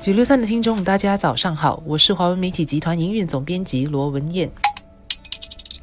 [0.00, 4.50] 九六三的听众，大家早上好，我是华文媒体集团营运总编辑罗文燕。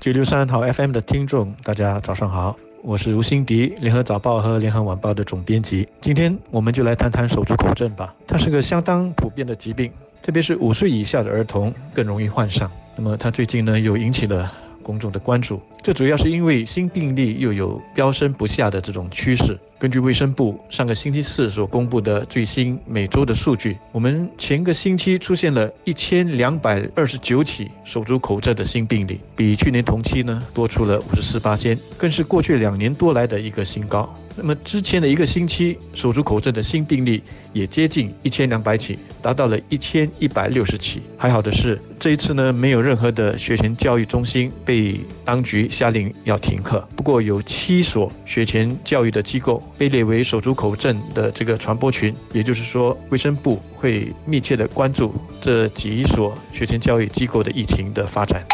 [0.02, 5.88] 九六三好 FM 的听众，大家早上好，我是吴欣迪，联合早报和联合晚报的总编辑。
[6.02, 9.92] 今天我们就来谈谈手足口症吧，它是个相当普遍的疾病，
[10.24, 12.72] 特别是五岁以下的儿童更容易患上。
[12.96, 14.52] 那么它最近呢，又引起了。
[14.88, 19.60] 公众的关注，这主要是因为新病例又有飙升不下的这种趋势。
[19.78, 34.10] 根据卫生部上个星期四所公布的最新每周的数据，我们前个星期出现了一千两百二十九起手足口症的新病例，比去年同期呢多出了五十四八千，更是过去两年多来的一个新高。
[34.38, 37.24] 那么之前的一个星期，手足口症的新病例
[37.54, 41.02] 也接近一千两百起，达到了一千一百六十起。
[41.18, 46.88] 还好的是，这一次呢，没有任何的学前教育中心被当局下令要停课。
[46.96, 58.46] 不过，有七所学前教育的机构被列为手足口症的这个传播群，也就是说，卫生部会密切的关注这几所学前教育机构的疫情的发展。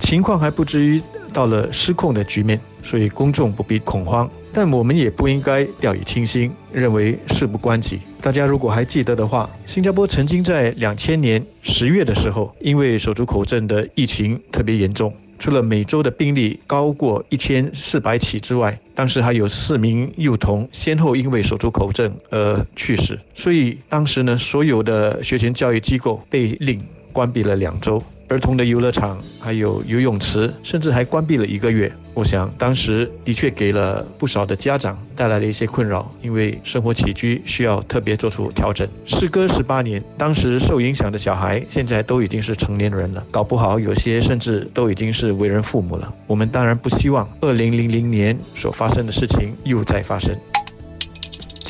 [0.00, 1.02] 情况还不至于
[1.36, 4.26] 到了失控的局面，所以公众不必恐慌。
[4.54, 8.00] 但我们也不应该掉以轻心，认为事不关己。
[8.22, 23.20] 大家如果还记得的话，新加坡曾经在两千年十月的时候，因为手足口症的疫情特别严重，除了每周的病例高过一千四百起之外，当时还有四名幼童先后因为手足口症而去世。
[23.34, 26.80] 所以当时呢，所有的学前教育机构被令
[27.12, 28.02] 关闭了两周。
[28.28, 31.92] 儿童的游乐场，还有游泳池，甚至还关闭了一个月。
[32.12, 38.88] 我想，当时的确给了不少的家长带来了一些困扰，因为生活起居需要特别做出调整。
[39.04, 46.12] 时隔十八年，当时受影响的小孩现在都已经是成年人了，搞不好有些甚至都已经是为人父母了。
[46.26, 50.34] 我们当然不希望二零零零年所发生的事情又再发生。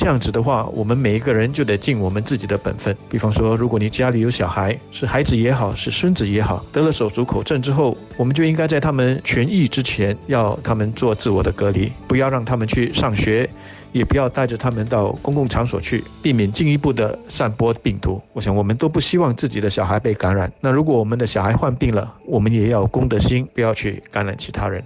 [0.07, 2.95] 这样子的话，我们每一个人就得尽我们自己的本分。
[3.09, 13.49] 比方说，如果你家里有小孩，是孩子也好，是孙子也好，得了手足口症之后，我们就应该在他们痊愈之前，要他们做自我的隔离，不要让他们去上学，
[13.91, 18.21] 也不要带着他们到公共场所去，避免进一步的散播病毒。
[18.31, 20.49] 我想，我们都不希望自己的小孩被感染。
[20.61, 24.81] 那如果我们的小孩患病了，我们也要公德心，不要去感染其他人。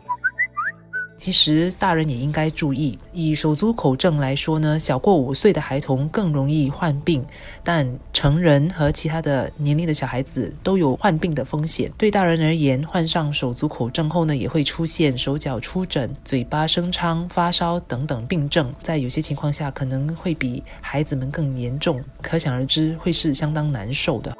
[1.22, 7.24] 其实大人也应该注意，以手足口症来说呢，小过五岁的孩童更容易患病，
[7.64, 11.92] 但成人和其他的年龄的小孩子都有患病的风险。
[11.96, 24.36] 对大人而言，患上手足口症后呢，也会出现手脚出疹、嘴巴生疮、发烧等等病症，在有些情况下可能会比孩子们更严重，可想而知会是相当难受的。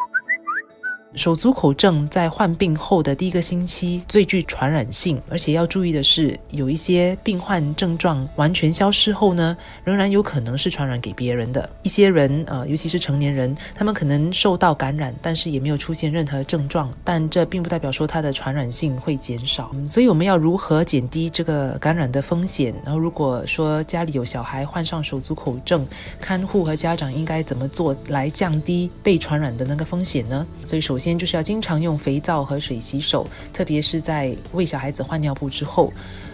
[1.16, 11.70] 手足口症在患病后的第一个星期最具传染性，而且要注意的是，有一些病患症状完全消失后呢，仍然有可能是传染给别人的。
[11.84, 19.70] 一些人，呃，尤其是成年人，他们可能受到感染，但是也没有出现任何症状，但这并不代表说它的传染性会减少。
[19.90, 22.74] 所以我们要如何减低这个感染的风险？
[22.86, 25.86] 然后如果说家里有小孩患上手足口症，
[26.22, 30.48] 看护和家长应该怎么做来降低被传染的那个风险呢？
[30.64, 35.92] 所以首先就是要经常用肥皂和水洗手，特别是在为小孩子换尿布之后。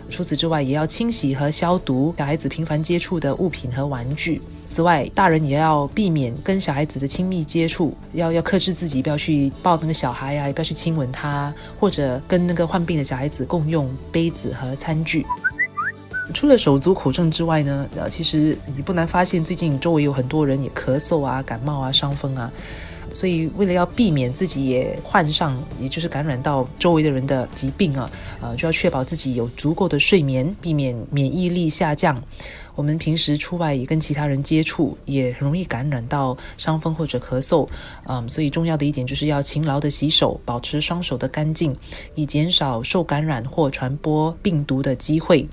[0.10, 4.42] 除此之外，也要清洗和消毒小孩子频繁接触的物品和玩具。
[4.66, 15.26] 此外，大人也要避免跟小孩子的亲密接触，要要克制自己，不要去抱那个小孩呀，也不要去亲吻他，或者跟那个患病的小孩子共用杯子和餐具。
[16.34, 22.50] 除了手足口症之外呢，呃，其实你不难发现，最近周围有很多人也咳嗽啊、感冒啊、伤风啊。
[23.12, 28.10] 所以，为了要避免自己也患上，也就是感染到周围的人的疾病啊，
[28.42, 32.22] 呃，就要确保自己有足够的睡眠，避免免疫力下降。
[32.76, 37.68] 我们平时出外也跟其他人接触，也很容易感染到伤风或者咳嗽。
[38.06, 41.76] 嗯，所以重要的一点就是要勤劳的洗手，保持双手的干净，
[42.14, 45.48] 以减少受感染或传播病毒的机会。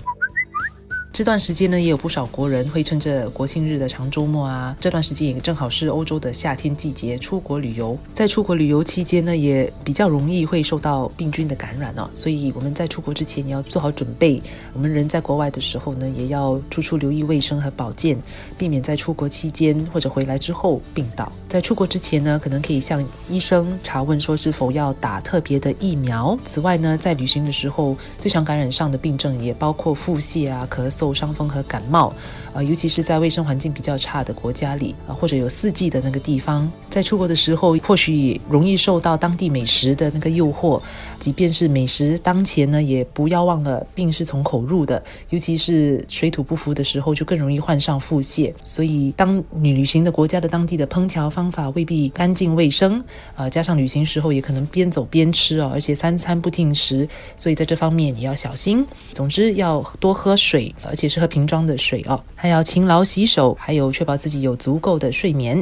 [1.15, 7.97] 这段时间呢，也有不少国人会趁着国庆日的长周末啊，这段时间也正好是欧洲的夏天季节，出国旅游。
[8.13, 12.09] 在出国旅游期间呢，也比较容易会受到病菌的感染哦。
[12.13, 14.43] 所以我们在出国之前，你要做好准备。
[14.73, 18.17] 我们人在国外的时候呢，也要处处留意卫生和保健，
[18.57, 21.31] 避免在出国期间或者回来之后病倒。
[21.55, 26.37] 在出国之前呢，可能可以向医生查问说是否要打特别的疫苗。
[26.43, 31.13] 此外呢，在旅行的时候，最常感染上的病症也包括腹泻啊、咳嗽。
[31.13, 32.13] 伤风和感冒，
[32.51, 40.81] 呃，尤其是在卫生环境比较差的国家里，啊，或者有四季的那个地方，在出国的时候，或许容易受到当地美食的那个诱惑。
[41.21, 48.53] 即便是美食当前呢，也不要忘了病是从口入的，尤其是水土不服的时候，就更容易患上腹泻。
[48.61, 52.99] 所以，当你旅行的国家的当地的烹调方方法未必干净卫生，
[53.35, 57.07] 呃，加上旅行时候也可能边走边吃哦，而且三餐不定时，
[57.37, 58.83] 所以在这方面你要小心。
[59.13, 65.53] 总之，要多喝水，而且是喝瓶装的水哦，还要勤劳洗手，还有确保自己有足够的睡眠。